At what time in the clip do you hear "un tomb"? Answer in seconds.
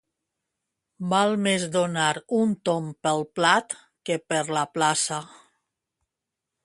2.37-2.95